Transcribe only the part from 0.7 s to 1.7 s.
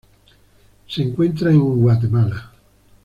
Se encuentra en